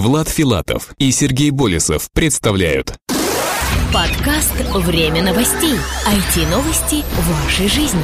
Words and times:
Влад 0.00 0.30
Филатов 0.30 0.94
и 0.96 1.12
Сергей 1.12 1.50
Болесов 1.50 2.10
представляют 2.14 2.94
Подкаст 3.92 4.54
«Время 4.72 5.22
новостей». 5.22 5.74
IT-новости 6.08 7.04
вашей 7.28 7.68
жизни. 7.68 8.00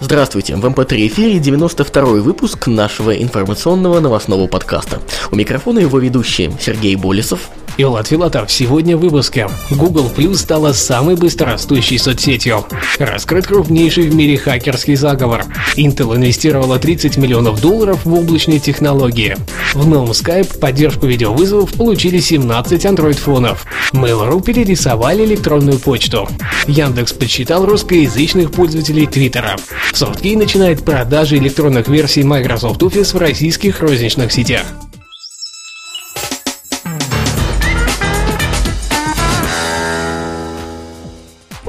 Здравствуйте, 0.00 0.56
в 0.56 0.66
МП3 0.66 1.06
эфире 1.06 1.38
92 1.38 2.02
выпуск 2.02 2.66
нашего 2.66 3.12
информационного 3.12 4.00
новостного 4.00 4.48
подкаста. 4.48 5.00
У 5.30 5.36
микрофона 5.36 5.78
его 5.78 6.00
ведущие 6.00 6.50
Сергей 6.60 6.96
Болесов 6.96 7.50
и 7.80 7.84
Влад 7.84 8.08
Филатов. 8.08 8.52
Сегодня 8.52 8.96
в 8.96 9.00
выпуске. 9.00 9.48
Google 9.70 10.10
Plus 10.14 10.36
стала 10.36 10.72
самой 10.72 11.16
быстрорастущей 11.16 11.98
соцсетью. 11.98 12.66
Раскрыт 12.98 13.46
крупнейший 13.46 14.10
в 14.10 14.14
мире 14.14 14.36
хакерский 14.36 14.96
заговор. 14.96 15.44
Intel 15.76 16.14
инвестировала 16.14 16.78
30 16.78 17.16
миллионов 17.16 17.60
долларов 17.62 18.04
в 18.04 18.12
облачные 18.12 18.58
технологии. 18.58 19.36
В 19.72 19.88
новом 19.88 20.10
Skype 20.10 20.58
поддержку 20.58 21.06
видеовызовов 21.06 21.72
получили 21.72 22.20
17 22.20 22.84
Android-фонов. 22.84 23.64
Mail.ru 23.92 24.42
перерисовали 24.42 25.24
электронную 25.24 25.78
почту. 25.78 26.28
Яндекс 26.66 27.14
подсчитал 27.14 27.64
русскоязычных 27.64 28.52
пользователей 28.52 29.06
Твиттера. 29.06 29.56
SoftKey 29.94 30.36
начинает 30.36 30.84
продажи 30.84 31.38
электронных 31.38 31.88
версий 31.88 32.24
Microsoft 32.24 32.82
Office 32.82 33.16
в 33.16 33.18
российских 33.18 33.80
розничных 33.80 34.32
сетях. 34.32 34.64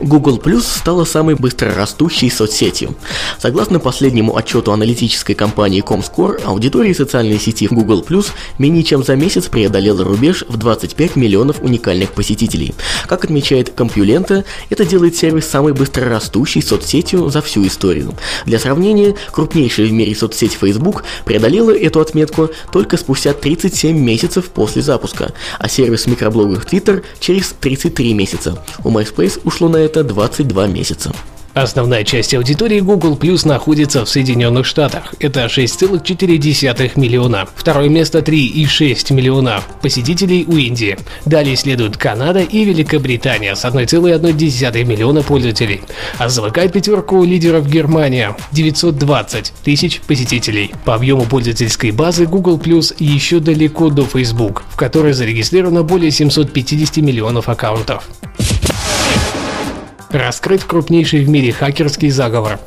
Google 0.01 0.39
Plus 0.39 0.61
стала 0.61 1.05
самой 1.05 1.35
быстрорастущей 1.35 2.29
соцсетью. 2.29 2.95
Согласно 3.37 3.79
последнему 3.79 4.35
отчету 4.35 4.71
аналитической 4.71 5.35
компании 5.35 5.83
Comscore, 5.83 6.41
аудитория 6.43 6.93
социальной 6.93 7.39
сети 7.39 7.67
Google 7.69 8.03
Plus 8.07 8.27
менее 8.57 8.83
чем 8.83 9.03
за 9.03 9.15
месяц 9.15 9.47
преодолела 9.47 10.03
рубеж 10.03 10.43
в 10.47 10.57
25 10.57 11.15
миллионов 11.15 11.61
уникальных 11.61 12.11
посетителей. 12.13 12.73
Как 13.07 13.23
отмечает 13.23 13.69
Компьюлента, 13.69 14.43
это 14.69 14.85
делает 14.85 15.15
сервис 15.15 15.47
самой 15.47 15.73
быстрорастущей 15.73 16.61
соцсетью 16.61 17.29
за 17.29 17.41
всю 17.41 17.65
историю. 17.67 18.13
Для 18.45 18.59
сравнения, 18.59 19.15
крупнейшая 19.31 19.87
в 19.87 19.91
мире 19.91 20.15
соцсеть 20.15 20.53
Facebook 20.53 21.03
преодолела 21.25 21.71
эту 21.71 21.99
отметку 21.99 22.49
только 22.71 22.97
спустя 22.97 23.33
37 23.33 23.97
месяцев 23.97 24.49
после 24.49 24.81
запуска, 24.81 25.33
а 25.59 25.69
сервис 25.69 26.07
микроблогов 26.07 26.65
Twitter 26.65 27.03
через 27.19 27.53
33 27.59 28.13
месяца. 28.13 28.63
У 28.83 28.89
MySpace 28.89 29.39
ушло 29.43 29.69
на 29.69 29.77
это 29.77 29.90
22 29.99 30.67
месяца. 30.67 31.11
Основная 31.53 32.05
часть 32.05 32.33
аудитории 32.33 32.79
Google 32.79 33.17
Plus 33.17 33.45
находится 33.45 34.05
в 34.05 34.09
Соединенных 34.09 34.65
Штатах. 34.65 35.13
Это 35.19 35.45
6,4 35.45 36.91
миллиона. 36.95 37.45
Второе 37.55 37.89
место 37.89 38.19
3,6 38.19 39.13
миллиона 39.13 39.61
посетителей 39.81 40.45
у 40.47 40.55
Индии. 40.55 40.97
Далее 41.25 41.57
следуют 41.57 41.97
Канада 41.97 42.39
и 42.39 42.63
Великобритания 42.63 43.53
с 43.53 43.65
1,1 43.65 44.83
миллиона 44.85 45.23
пользователей. 45.23 45.81
А 46.17 46.29
замыкает 46.29 46.71
пятерку 46.71 47.21
лидеров 47.25 47.67
Германия– 47.67 48.37
920 48.53 49.51
тысяч 49.65 49.99
посетителей. 50.07 50.73
По 50.85 50.95
объему 50.95 51.25
пользовательской 51.25 51.91
базы 51.91 52.27
Google 52.27 52.59
Plus 52.59 52.95
еще 52.97 53.41
далеко 53.41 53.89
до 53.89 54.05
Facebook, 54.05 54.63
в 54.69 54.77
которой 54.77 55.11
зарегистрировано 55.11 55.83
более 55.83 56.11
750 56.11 56.97
миллионов 56.97 57.49
аккаунтов. 57.49 58.07
Раскрыт 60.11 60.65
крупнейший 60.65 61.23
в 61.23 61.29
мире 61.29 61.53
хакерский 61.53 62.09
заговор. 62.09 62.59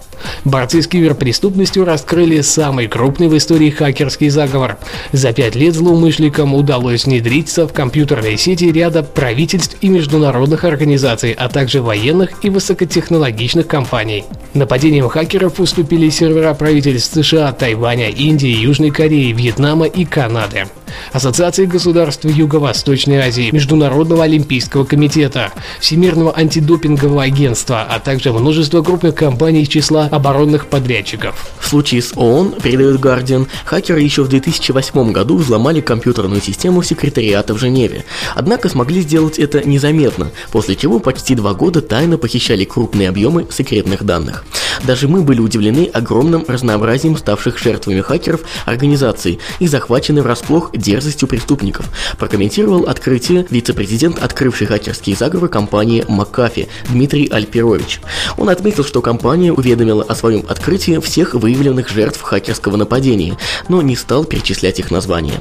Борцы 0.44 0.82
с 0.82 0.86
киберпреступностью 0.86 1.84
раскрыли 1.84 2.40
самый 2.40 2.88
крупный 2.88 3.28
в 3.28 3.36
истории 3.36 3.70
хакерский 3.70 4.28
заговор. 4.28 4.78
За 5.12 5.32
пять 5.32 5.54
лет 5.54 5.74
злоумышленникам 5.74 6.54
удалось 6.54 7.04
внедриться 7.04 7.66
в 7.66 7.72
компьютерные 7.72 8.36
сети 8.36 8.70
ряда 8.70 9.02
правительств 9.02 9.76
и 9.80 9.88
международных 9.88 10.64
организаций, 10.64 11.32
а 11.32 11.48
также 11.48 11.82
военных 11.82 12.44
и 12.44 12.50
высокотехнологичных 12.50 13.66
компаний. 13.66 14.24
Нападением 14.54 15.08
хакеров 15.08 15.60
уступили 15.60 16.08
сервера 16.10 16.54
правительств 16.54 17.14
США, 17.14 17.52
Тайваня, 17.52 18.10
Индии, 18.10 18.48
Южной 18.48 18.90
Кореи, 18.90 19.32
Вьетнама 19.32 19.86
и 19.86 20.04
Канады. 20.04 20.66
Ассоциации 21.12 21.66
государств 21.66 22.24
Юго-Восточной 22.24 23.18
Азии, 23.18 23.50
Международного 23.50 24.24
Олимпийского 24.24 24.84
комитета, 24.84 25.52
Всемирного 25.80 26.36
антидопингового 26.36 27.22
агентства, 27.22 27.82
а 27.88 27.98
также 27.98 28.32
множество 28.32 28.82
крупных 28.82 29.14
компаний 29.14 29.62
из 29.62 29.68
оборонных 30.06 30.66
подрядчиков. 30.66 31.50
В 31.58 31.68
случае 31.68 32.02
с 32.02 32.12
ООН, 32.16 32.54
передает 32.62 33.00
Guardian, 33.00 33.46
хакеры 33.64 34.00
еще 34.00 34.22
в 34.22 34.28
2008 34.28 35.12
году 35.12 35.36
взломали 35.36 35.80
компьютерную 35.80 36.40
систему 36.40 36.82
секретариата 36.82 37.54
в 37.54 37.58
Женеве. 37.58 38.04
Однако 38.34 38.68
смогли 38.68 39.02
сделать 39.02 39.38
это 39.38 39.66
незаметно, 39.66 40.30
после 40.52 40.76
чего 40.76 40.98
почти 40.98 41.34
два 41.34 41.54
года 41.54 41.80
тайно 41.80 42.18
похищали 42.18 42.64
крупные 42.64 43.08
объемы 43.08 43.46
секретных 43.50 44.04
данных. 44.04 44.44
Даже 44.82 45.08
мы 45.08 45.22
были 45.22 45.40
удивлены 45.40 45.88
огромным 45.92 46.44
разнообразием 46.48 47.16
ставших 47.16 47.58
жертвами 47.58 48.00
хакеров 48.00 48.40
организаций 48.66 49.38
и 49.60 49.66
захвачены 49.66 50.22
врасплох 50.22 50.72
дерзостью 50.74 51.28
преступников, 51.28 51.88
прокомментировал 52.18 52.84
открытие 52.84 53.46
вице-президент, 53.48 54.22
открывший 54.22 54.66
хакерские 54.66 55.16
заговоры 55.16 55.48
компании 55.48 56.04
Макафи 56.08 56.68
Дмитрий 56.88 57.28
Альпирович. 57.28 58.00
Он 58.36 58.48
отметил, 58.48 58.84
что 58.84 59.00
компания 59.00 59.52
уведомила 59.52 59.93
о 60.02 60.14
своем 60.14 60.44
открытии 60.48 60.98
всех 61.00 61.34
выявленных 61.34 61.88
жертв 61.88 62.20
хакерского 62.20 62.76
нападения, 62.76 63.36
но 63.68 63.82
не 63.82 63.96
стал 63.96 64.24
перечислять 64.24 64.80
их 64.80 64.90
названия. 64.90 65.40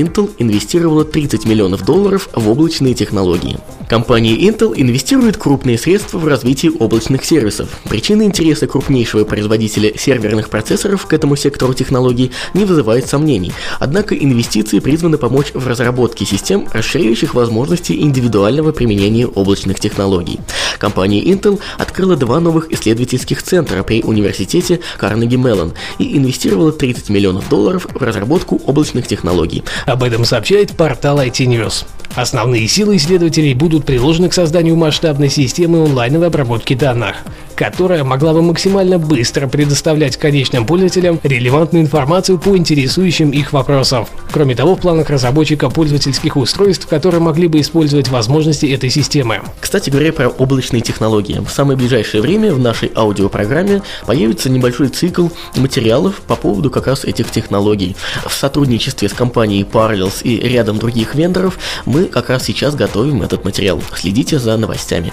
Intel 0.00 0.30
инвестировала 0.38 1.04
30 1.04 1.46
миллионов 1.46 1.84
долларов 1.84 2.28
в 2.32 2.48
облачные 2.48 2.94
технологии. 2.94 3.58
Компания 3.88 4.36
Intel 4.36 4.74
инвестирует 4.76 5.36
крупные 5.36 5.78
средства 5.78 6.18
в 6.18 6.26
развитие 6.26 6.72
облачных 6.72 7.24
сервисов. 7.24 7.68
Причины 7.84 8.24
интереса 8.24 8.66
крупнейшего 8.66 9.24
производителя 9.24 9.96
серверных 9.96 10.50
процессоров 10.50 11.06
к 11.06 11.12
этому 11.12 11.36
сектору 11.36 11.72
технологий 11.72 12.32
не 12.52 12.64
вызывает 12.64 13.06
сомнений. 13.06 13.52
Однако 13.78 14.16
инвестиции 14.16 14.80
призваны 14.80 15.18
помочь 15.18 15.52
в 15.54 15.68
разработке 15.68 16.24
систем, 16.24 16.66
расширяющих 16.72 17.34
возможности 17.34 17.92
индивидуального 17.92 18.72
применения 18.72 19.26
облачных 19.26 19.78
технологий. 19.78 20.40
Компания 20.78 21.22
Intel 21.22 21.60
открыла 21.78 22.16
два 22.16 22.40
новых 22.40 22.72
исследовательских 22.72 23.42
центра 23.42 23.82
при 23.82 24.02
университете 24.02 24.80
Carnegie 24.98 25.40
Mellon 25.40 25.72
и 25.98 26.16
инвестировала 26.16 26.72
30 26.72 27.08
миллионов 27.08 27.48
долларов 27.48 27.86
в 27.92 28.02
разработку 28.02 28.60
облачных 28.66 29.06
технологий. 29.06 29.62
Об 29.86 30.02
этом 30.02 30.24
сообщает 30.24 30.76
портал 30.76 31.20
IT 31.20 31.46
News. 31.46 31.86
Основные 32.16 32.66
силы 32.66 32.96
исследователей 32.96 33.54
будут 33.54 33.86
приложены 33.86 34.28
к 34.28 34.34
созданию 34.34 34.74
масштабной 34.74 35.30
системы 35.30 35.84
онлайновой 35.84 36.26
обработки 36.26 36.74
данных 36.74 37.18
которая 37.56 38.04
могла 38.04 38.34
бы 38.34 38.42
максимально 38.42 38.98
быстро 38.98 39.48
предоставлять 39.48 40.16
конечным 40.16 40.66
пользователям 40.66 41.18
релевантную 41.22 41.82
информацию 41.82 42.38
по 42.38 42.56
интересующим 42.56 43.30
их 43.30 43.52
вопросам. 43.52 44.06
Кроме 44.30 44.54
того, 44.54 44.76
в 44.76 44.80
планах 44.80 45.10
разработчика 45.10 45.70
пользовательских 45.70 46.36
устройств, 46.36 46.86
которые 46.86 47.20
могли 47.20 47.48
бы 47.48 47.60
использовать 47.60 48.08
возможности 48.08 48.66
этой 48.66 48.90
системы. 48.90 49.40
Кстати 49.60 49.90
говоря 49.90 50.12
про 50.12 50.28
облачные 50.28 50.82
технологии, 50.82 51.40
в 51.40 51.50
самое 51.50 51.78
ближайшее 51.78 52.20
время 52.20 52.52
в 52.52 52.58
нашей 52.58 52.92
аудиопрограмме 52.94 53.82
появится 54.06 54.50
небольшой 54.50 54.88
цикл 54.88 55.28
материалов 55.56 56.20
по 56.26 56.36
поводу 56.36 56.70
как 56.70 56.86
раз 56.86 57.04
этих 57.04 57.30
технологий. 57.30 57.96
В 58.26 58.32
сотрудничестве 58.32 59.08
с 59.08 59.12
компанией 59.12 59.62
Parallels 59.62 60.22
и 60.22 60.38
рядом 60.46 60.78
других 60.78 61.14
вендоров 61.14 61.58
мы 61.86 62.04
как 62.04 62.28
раз 62.28 62.44
сейчас 62.44 62.74
готовим 62.74 63.22
этот 63.22 63.44
материал. 63.44 63.80
Следите 63.96 64.38
за 64.38 64.56
новостями. 64.58 65.12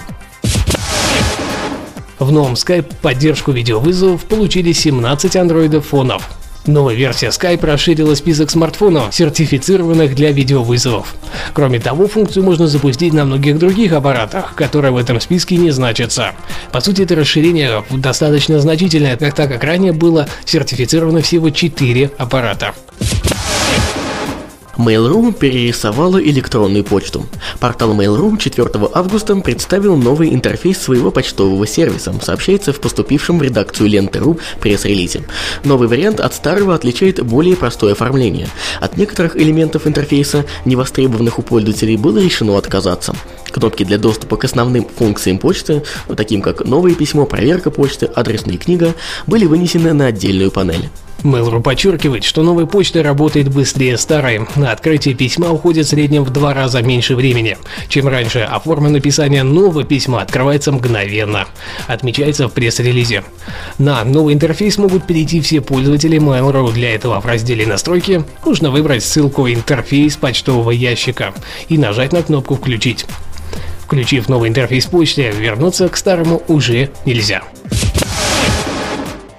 В 2.18 2.30
новом 2.30 2.54
Skype 2.54 2.94
поддержку 3.02 3.52
видеовызовов 3.52 4.24
получили 4.24 4.72
17 4.72 5.36
андроидов-фонов. 5.36 6.28
Новая 6.66 6.94
версия 6.94 7.26
Skype 7.26 7.64
расширила 7.66 8.14
список 8.14 8.50
смартфонов, 8.50 9.14
сертифицированных 9.14 10.14
для 10.14 10.32
видеовызовов. 10.32 11.14
Кроме 11.52 11.78
того, 11.78 12.08
функцию 12.08 12.42
можно 12.42 12.66
запустить 12.66 13.12
на 13.12 13.26
многих 13.26 13.58
других 13.58 13.92
аппаратах, 13.92 14.54
которые 14.54 14.92
в 14.92 14.96
этом 14.96 15.20
списке 15.20 15.56
не 15.56 15.72
значатся. 15.72 16.32
По 16.72 16.80
сути, 16.80 17.02
это 17.02 17.16
расширение 17.16 17.84
достаточно 17.90 18.58
значительное, 18.60 19.16
так 19.16 19.34
как 19.34 19.62
ранее 19.62 19.92
было 19.92 20.26
сертифицировано 20.46 21.20
всего 21.20 21.50
4 21.50 22.12
аппарата. 22.16 22.72
Mail.ru 24.78 25.32
перерисовала 25.32 26.22
электронную 26.22 26.84
почту. 26.84 27.26
Портал 27.60 27.94
Mail.ru 27.94 28.36
4 28.36 28.70
августа 28.92 29.36
представил 29.36 29.96
новый 29.96 30.34
интерфейс 30.34 30.78
своего 30.78 31.10
почтового 31.10 31.66
сервиса, 31.66 32.14
сообщается 32.22 32.72
в 32.72 32.80
поступившем 32.80 33.38
в 33.38 33.42
редакцию 33.42 33.88
ленты.ру 33.88 34.38
пресс-релизе. 34.60 35.24
Новый 35.64 35.88
вариант 35.88 36.20
от 36.20 36.34
старого 36.34 36.74
отличает 36.74 37.24
более 37.24 37.56
простое 37.56 37.92
оформление. 37.92 38.48
От 38.80 38.96
некоторых 38.96 39.36
элементов 39.36 39.86
интерфейса, 39.86 40.44
не 40.64 40.76
востребованных 40.76 41.38
у 41.38 41.42
пользователей, 41.42 41.96
было 41.96 42.18
решено 42.18 42.58
отказаться. 42.58 43.14
Кнопки 43.50 43.84
для 43.84 43.98
доступа 43.98 44.36
к 44.36 44.44
основным 44.44 44.86
функциям 44.86 45.38
почты, 45.38 45.82
таким 46.16 46.42
как 46.42 46.64
новое 46.64 46.94
письмо, 46.94 47.24
проверка 47.24 47.70
почты, 47.70 48.06
адресная 48.06 48.58
книга, 48.58 48.94
были 49.26 49.46
вынесены 49.46 49.92
на 49.92 50.06
отдельную 50.06 50.50
панель. 50.50 50.88
Mail.ru 51.24 51.62
подчеркивает, 51.62 52.22
что 52.22 52.42
новая 52.42 52.66
почта 52.66 53.02
работает 53.02 53.48
быстрее 53.48 53.96
старой. 53.96 54.46
На 54.56 54.72
открытие 54.72 55.14
письма 55.14 55.50
уходит 55.50 55.86
в 55.86 55.88
среднем 55.88 56.22
в 56.22 56.30
два 56.30 56.52
раза 56.52 56.82
меньше 56.82 57.16
времени, 57.16 57.56
чем 57.88 58.08
раньше, 58.08 58.40
а 58.40 58.60
форма 58.60 58.90
написания 58.90 59.42
нового 59.42 59.84
письма 59.84 60.20
открывается 60.20 60.70
мгновенно, 60.70 61.46
отмечается 61.86 62.46
в 62.46 62.52
пресс-релизе. 62.52 63.24
На 63.78 64.04
новый 64.04 64.34
интерфейс 64.34 64.76
могут 64.76 65.06
перейти 65.06 65.40
все 65.40 65.62
пользователи 65.62 66.18
Mail.ru. 66.18 66.72
Для 66.72 66.94
этого 66.94 67.20
в 67.20 67.26
разделе 67.26 67.66
«Настройки» 67.66 68.22
нужно 68.44 68.70
выбрать 68.70 69.02
ссылку 69.02 69.48
«Интерфейс 69.48 70.16
почтового 70.16 70.72
ящика» 70.72 71.32
и 71.68 71.78
нажать 71.78 72.12
на 72.12 72.22
кнопку 72.22 72.56
«Включить». 72.56 73.06
Включив 73.84 74.28
новый 74.28 74.48
интерфейс 74.48 74.86
почты, 74.86 75.30
вернуться 75.30 75.88
к 75.88 75.96
старому 75.96 76.42
уже 76.48 76.90
нельзя. 77.06 77.42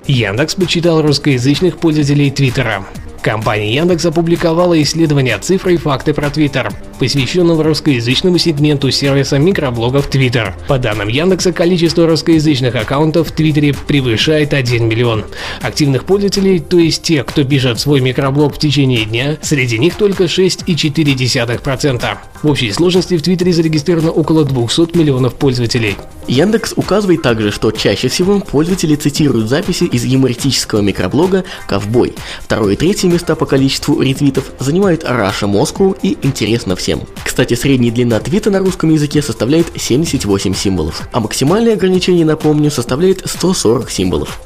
Яндекс 0.07 0.56
почитал 0.56 1.02
русскоязычных 1.02 1.78
пользователей 1.80 2.30
Твиттера. 2.30 2.86
Компания 3.22 3.74
Яндекс 3.74 4.06
опубликовала 4.06 4.80
исследование 4.84 5.38
«Цифры 5.40 5.74
и 5.74 5.78
факты 5.78 6.13
про 6.13 6.30
Твиттер», 6.30 6.72
посвященного 7.00 7.63
русскоязычному 7.63 8.38
сегменту 8.38 8.92
сервиса 8.92 9.38
микроблогов 9.38 10.09
Twitter. 10.09 10.53
По 10.68 10.77
данным 10.77 11.07
Яндекса, 11.07 11.51
количество 11.51 12.07
русскоязычных 12.07 12.75
аккаунтов 12.75 13.30
в 13.30 13.31
Твиттере 13.31 13.74
превышает 13.74 14.53
1 14.53 14.88
миллион. 14.88 15.25
Активных 15.62 16.06
пользователей, 16.06 16.59
то 16.59 16.77
есть 16.77 17.03
тех, 17.03 17.25
кто 17.25 17.44
пишет 17.44 17.80
свой 17.80 18.01
микроблог 18.01 18.56
в 18.56 18.59
течение 18.59 19.06
дня, 19.06 19.38
среди 19.42 19.77
них 19.77 19.95
только 19.95 20.25
6,4%. 20.25 22.18
В 22.44 22.47
общей 22.47 22.71
сложности 22.71 23.18
в 23.18 23.21
Твиттере 23.21 23.53
зарегистрировано 23.53 24.12
около 24.12 24.45
200 24.45 24.97
миллионов 24.97 25.36
пользователей. 25.36 25.95
Яндекс 26.27 26.74
указывает 26.75 27.21
также, 27.21 27.51
что 27.51 27.71
чаще 27.71 28.07
всего 28.07 28.39
пользователи 28.39 28.95
цитируют 28.95 29.50
записи 29.50 29.83
из 29.83 30.06
юмористического 30.06 30.81
микроблога 30.81 31.44
«Ковбой». 31.68 32.13
Второе 32.42 32.74
и 32.74 32.75
третье 32.75 33.07
места 33.09 33.36
по 33.36 33.45
количеству 33.45 34.01
ретвитов 34.01 34.51
занимают 34.59 35.03
Раша 35.03 35.47
Москву 35.47 35.95
и 36.01 36.18
«Интересно 36.21 36.75
всем». 36.86 37.02
Кстати, 37.24 37.56
средняя 37.56 37.92
длина 37.92 38.20
твита 38.20 38.52
на 38.52 38.60
русском 38.60 38.92
языке 38.92 39.24
составляет 39.24 39.68
78 39.76 40.54
символов, 40.54 41.10
а 41.12 41.20
максимальное 41.20 41.74
ограничение, 41.74 42.26
напомню, 42.26 42.70
составляет 42.70 43.24
140 43.26 43.90
символов. 43.90 44.40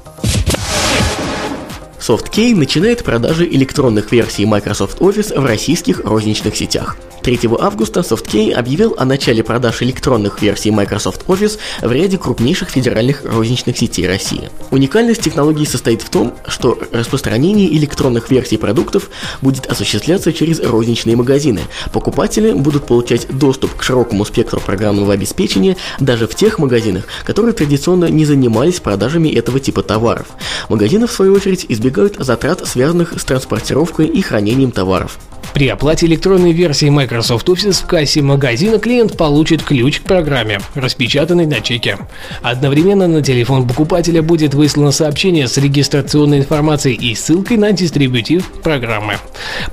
SoftKey 2.10 2.56
начинает 2.56 3.04
продажи 3.04 3.46
электронных 3.46 4.12
версий 4.12 4.44
Microsoft 4.44 4.98
Office 4.98 5.40
в 5.40 5.46
российских 5.46 6.00
розничных 6.00 6.56
сетях. 6.58 6.98
3 7.22 7.40
августа 7.60 8.00
SoftKey 8.00 8.52
объявил 8.54 8.96
о 8.98 9.06
начале 9.06 9.44
продаж 9.44 9.84
электронных 9.84 10.42
версий 10.42 10.72
Microsoft 10.72 11.26
Office 11.28 11.60
в 11.82 11.92
ряде 11.92 12.18
крупнейших 12.18 12.70
федеральных 12.70 13.24
розничных 13.26 13.78
сетей 13.78 14.08
России. 14.08 14.50
Уникальность 14.72 15.22
технологии 15.22 15.66
состоит 15.66 16.02
в 16.02 16.10
том, 16.10 16.34
что 16.48 16.80
распространение 16.92 17.72
электронных 17.78 18.32
версий 18.32 18.58
продуктов 18.58 19.10
будет 19.42 19.68
осуществляться 19.68 20.34
через 20.34 20.60
розничные 20.60 21.16
магазины. 21.16 21.62
Покупатели 21.94 22.54
будут 22.54 22.88
получать 22.88 23.28
доступ 23.30 23.76
к 23.76 23.84
широкому 23.84 24.26
спектру 24.26 24.60
программного 24.60 25.14
обеспечения 25.14 25.78
даже 26.00 26.28
в 26.28 26.36
тех 26.36 26.58
магазинах, 26.58 27.04
которые 27.26 27.54
традиционно 27.54 28.06
не 28.06 28.26
занимались 28.26 28.80
продажами 28.80 29.30
этого 29.30 29.60
типа 29.60 29.84
товаров. 29.84 30.28
Магазины, 30.70 31.06
в 31.06 31.12
свою 31.12 31.34
очередь, 31.34 31.66
избегают 31.70 31.99
затрат, 32.18 32.68
связанных 32.68 33.20
с 33.20 33.24
транспортировкой 33.26 34.08
и 34.08 34.22
хранением 34.22 34.72
товаров. 34.72 35.20
При 35.54 35.68
оплате 35.68 36.06
электронной 36.06 36.52
версии 36.52 36.90
Microsoft 36.90 37.50
Office 37.50 37.84
в 37.84 37.86
кассе 37.86 38.22
магазина 38.22 38.80
клиент 38.80 39.18
получит 39.18 39.64
ключ 39.64 40.00
к 40.00 40.04
программе, 40.04 40.60
распечатанный 40.76 41.46
на 41.46 41.62
чеке. 41.62 41.98
Одновременно 42.42 43.08
на 43.08 43.22
телефон 43.22 43.68
покупателя 43.68 44.22
будет 44.22 44.54
выслано 44.54 44.92
сообщение 44.92 45.48
с 45.48 45.58
регистрационной 45.58 46.40
информацией 46.40 46.96
и 46.96 47.16
ссылкой 47.16 47.58
на 47.58 47.72
дистрибутив 47.72 48.48
программы. 48.64 49.16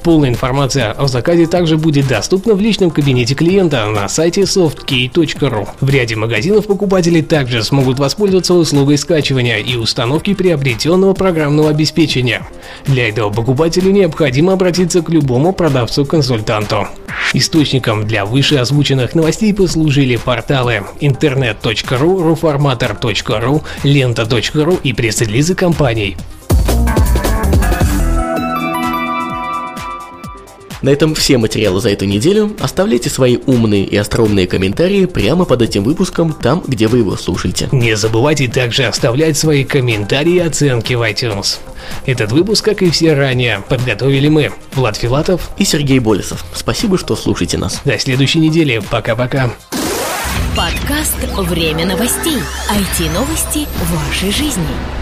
Полная 0.02 0.30
информация 0.30 0.92
о 0.92 1.06
заказе 1.08 1.46
также 1.46 1.76
будет 1.76 2.08
доступна 2.08 2.54
в 2.54 2.60
личном 2.60 2.90
кабинете 2.90 3.34
клиента 3.34 3.86
на 3.86 4.08
сайте 4.08 4.42
softkey.ru. 4.42 5.68
В 5.80 5.90
ряде 5.90 6.16
магазинов 6.16 6.66
покупатели 6.66 7.20
также 7.20 7.62
смогут 7.62 7.98
воспользоваться 7.98 8.54
услугой 8.54 8.98
скачивания 8.98 9.58
и 9.58 9.76
установки 9.76 10.34
приобретенного 10.34 11.14
программного 11.14 11.70
обеспечения. 11.70 12.46
Для 12.86 13.08
этого 13.08 13.30
покупателю 13.30 13.90
необходимо 13.90 14.52
обратиться 14.52 15.02
к 15.02 15.10
любому 15.10 15.52
продавцу-консультанту. 15.56 16.88
Источником 17.32 18.06
для 18.06 18.24
вышеозвученных 18.24 19.14
новостей 19.14 19.52
послужили 19.52 20.16
порталы 20.16 20.84
интернет.ру, 21.00 22.22
руформатор.ру, 22.22 23.62
лента.ру 23.82 24.78
и 24.82 24.92
пресс-релизы 24.92 25.54
компаний. 25.54 26.16
На 30.86 30.90
этом 30.90 31.16
все 31.16 31.36
материалы 31.36 31.80
за 31.80 31.90
эту 31.90 32.04
неделю. 32.04 32.54
Оставляйте 32.60 33.10
свои 33.10 33.38
умные 33.46 33.82
и 33.82 33.96
остроумные 33.96 34.46
комментарии 34.46 35.06
прямо 35.06 35.44
под 35.44 35.62
этим 35.62 35.82
выпуском, 35.82 36.32
там, 36.32 36.62
где 36.64 36.86
вы 36.86 36.98
его 36.98 37.16
слушаете. 37.16 37.68
Не 37.72 37.96
забывайте 37.96 38.46
также 38.46 38.84
оставлять 38.84 39.36
свои 39.36 39.64
комментарии 39.64 40.34
и 40.34 40.38
оценки 40.38 40.94
в 40.94 41.02
iTunes. 41.02 41.58
Этот 42.04 42.30
выпуск, 42.30 42.66
как 42.66 42.82
и 42.82 42.90
все 42.90 43.14
ранее, 43.14 43.64
подготовили 43.68 44.28
мы, 44.28 44.52
Влад 44.74 44.96
Филатов 44.96 45.50
и 45.58 45.64
Сергей 45.64 45.98
Болесов. 45.98 46.44
Спасибо, 46.54 46.98
что 46.98 47.16
слушаете 47.16 47.58
нас. 47.58 47.80
До 47.84 47.98
следующей 47.98 48.38
недели. 48.38 48.80
Пока-пока. 48.88 49.50
Подкаст 50.56 51.16
«Время 51.36 51.84
новостей». 51.84 52.38
IT-новости 52.70 53.66
вашей 53.90 54.30
жизни. 54.30 54.95